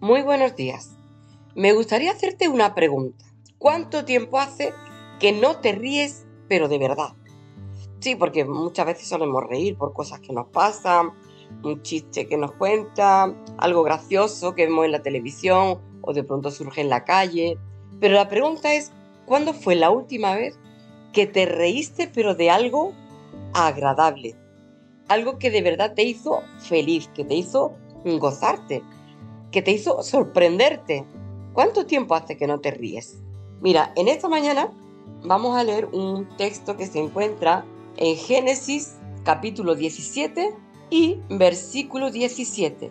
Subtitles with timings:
[0.00, 0.96] Muy buenos días.
[1.54, 3.22] Me gustaría hacerte una pregunta.
[3.58, 4.72] ¿Cuánto tiempo hace
[5.18, 7.10] que no te ríes, pero de verdad?
[7.98, 11.10] Sí, porque muchas veces solemos reír por cosas que nos pasan,
[11.62, 16.50] un chiste que nos cuenta, algo gracioso que vemos en la televisión o de pronto
[16.50, 17.58] surge en la calle.
[18.00, 18.92] Pero la pregunta es,
[19.26, 20.58] ¿cuándo fue la última vez
[21.12, 22.94] que te reíste pero de algo
[23.52, 24.34] agradable?
[25.08, 28.82] Algo que de verdad te hizo feliz, que te hizo gozarte,
[29.50, 31.04] que te hizo sorprenderte.
[31.52, 33.18] ¿Cuánto tiempo hace que no te ríes?
[33.60, 34.70] Mira, en esta mañana
[35.24, 37.64] vamos a leer un texto que se encuentra
[37.96, 40.54] en Génesis capítulo 17
[40.90, 42.90] y versículo 17.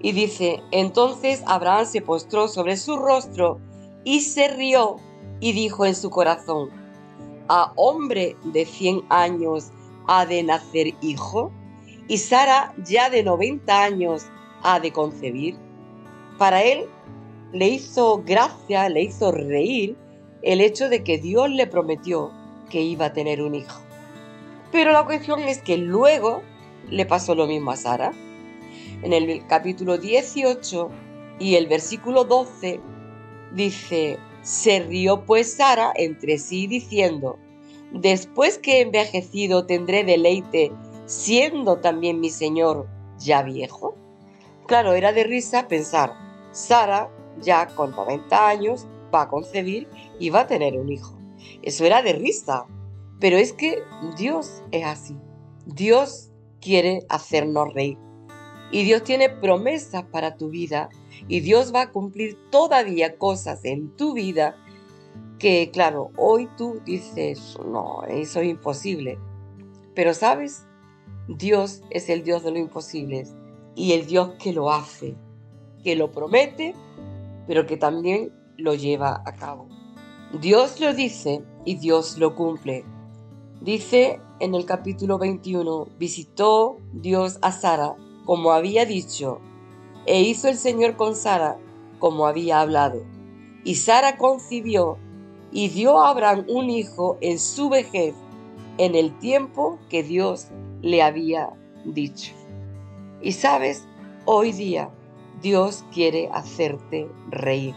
[0.00, 3.58] Y dice, entonces Abraham se postró sobre su rostro
[4.04, 4.96] y se rió
[5.40, 6.70] y dijo en su corazón,
[7.48, 9.70] ¿a hombre de 100 años
[10.06, 11.50] ha de nacer hijo?
[12.06, 14.26] Y Sara ya de 90 años
[14.62, 15.56] ha de concebir.
[16.38, 16.86] Para él
[17.52, 19.96] le hizo gracia, le hizo reír
[20.42, 22.30] el hecho de que Dios le prometió
[22.70, 23.80] que iba a tener un hijo.
[24.70, 26.42] Pero la cuestión es que luego
[26.88, 28.12] le pasó lo mismo a Sara.
[29.02, 30.90] En el capítulo 18
[31.40, 32.80] y el versículo 12
[33.52, 37.36] dice, se rió pues Sara entre sí diciendo,
[37.92, 40.70] después que he envejecido tendré deleite,
[41.06, 42.86] siendo también mi Señor
[43.18, 43.96] ya viejo.
[44.66, 46.27] Claro, era de risa pensar,
[46.58, 51.16] Sara, ya con 90 años, va a concebir y va a tener un hijo.
[51.62, 52.66] Eso era de risa.
[53.20, 53.82] Pero es que
[54.16, 55.16] Dios es así.
[55.66, 57.98] Dios quiere hacernos reír.
[58.70, 60.88] Y Dios tiene promesas para tu vida.
[61.26, 64.56] Y Dios va a cumplir todavía cosas en tu vida
[65.38, 69.18] que, claro, hoy tú dices, no, eso es imposible.
[69.94, 70.66] Pero sabes,
[71.28, 73.26] Dios es el Dios de lo imposible
[73.74, 75.16] y el Dios que lo hace,
[75.82, 76.74] que lo promete,
[77.46, 79.68] pero que también lo lleva a cabo.
[80.40, 82.84] Dios lo dice y Dios lo cumple.
[83.60, 89.40] Dice en el capítulo 21, visitó Dios a Sara como había dicho,
[90.04, 91.56] e hizo el Señor con Sara
[91.98, 93.02] como había hablado.
[93.64, 94.98] Y Sara concibió
[95.50, 98.14] y dio a Abraham un hijo en su vejez,
[98.76, 100.48] en el tiempo que Dios
[100.82, 101.54] le había
[101.86, 102.34] dicho.
[103.22, 103.86] Y sabes,
[104.26, 104.90] hoy día
[105.40, 107.74] Dios quiere hacerte reír,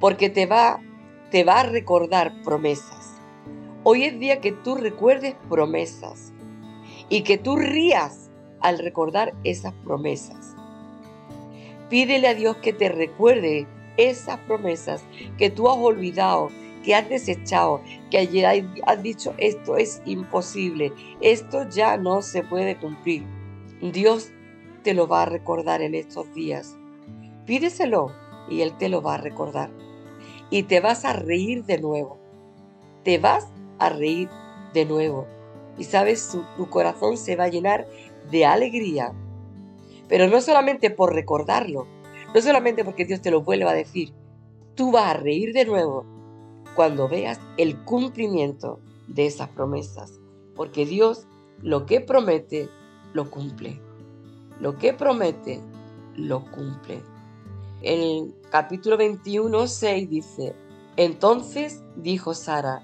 [0.00, 0.80] porque te va,
[1.30, 3.14] te va a recordar promesas.
[3.84, 6.32] Hoy es día que tú recuerdes promesas
[7.08, 10.54] y que tú rías al recordar esas promesas.
[11.90, 13.66] Pídele a Dios que te recuerde
[13.96, 15.02] esas promesas
[15.36, 16.48] que tú has olvidado,
[16.84, 22.76] que has desechado, que ayer has dicho esto es imposible, esto ya no se puede
[22.76, 23.24] cumplir.
[23.80, 24.30] Dios
[24.88, 26.78] te lo va a recordar en estos días.
[27.44, 28.10] Pídeselo
[28.48, 29.68] y Él te lo va a recordar.
[30.48, 32.16] Y te vas a reír de nuevo.
[33.04, 34.30] Te vas a reír
[34.72, 35.26] de nuevo.
[35.76, 37.86] Y sabes, tu, corazón se va a llenar
[38.30, 39.12] de alegría.
[40.08, 41.86] Pero no solamente por recordarlo,
[42.34, 44.14] no solamente porque Dios te lo vuelva a decir.
[44.74, 46.06] Tú vas a reír de nuevo
[46.74, 50.18] cuando veas el cumplimiento de esas promesas.
[50.56, 51.26] Porque Dios
[51.60, 52.70] lo que promete,
[53.12, 53.82] lo cumple.
[54.60, 55.60] Lo que promete,
[56.16, 57.02] lo cumple.
[57.82, 60.54] En el capítulo 21, 6 dice,
[60.96, 62.82] entonces dijo Sara,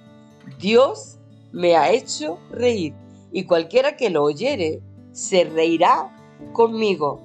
[0.60, 1.18] Dios
[1.52, 2.94] me ha hecho reír
[3.32, 4.80] y cualquiera que lo oyere
[5.10, 6.16] se reirá
[6.52, 7.20] conmigo.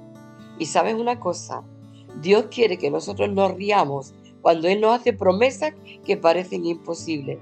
[0.58, 1.64] Y sabes una cosa,
[2.22, 5.74] Dios quiere que nosotros nos riamos cuando Él nos hace promesas
[6.06, 7.38] que parecen imposibles.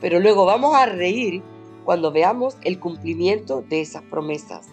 [0.00, 1.42] Pero luego vamos a reír
[1.84, 4.66] cuando veamos el cumplimiento de esas promesas.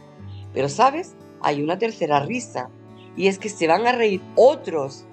[0.53, 2.69] Pero sabes, hay una tercera risa
[3.15, 5.05] y es que se van a reír otros,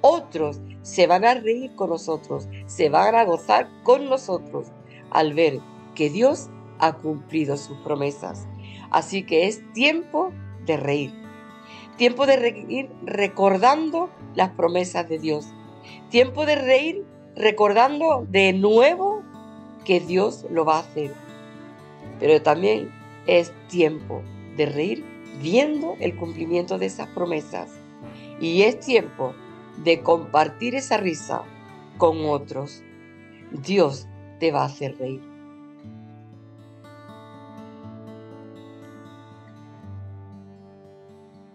[0.00, 4.68] otros se van a reír con nosotros, se van a gozar con nosotros
[5.10, 5.60] al ver
[5.94, 6.48] que Dios
[6.78, 8.46] ha cumplido sus promesas.
[8.90, 10.32] Así que es tiempo
[10.64, 11.12] de reír.
[11.96, 15.46] Tiempo de reír recordando las promesas de Dios.
[16.10, 17.04] Tiempo de reír
[17.34, 19.22] recordando de nuevo
[19.84, 21.12] que Dios lo va a hacer.
[22.20, 22.90] Pero también
[23.26, 24.22] es tiempo
[24.56, 25.04] de reír
[25.40, 27.70] viendo el cumplimiento de esas promesas.
[28.40, 29.34] Y es tiempo
[29.84, 31.42] de compartir esa risa
[31.96, 32.82] con otros.
[33.50, 34.06] Dios
[34.40, 35.37] te va a hacer reír.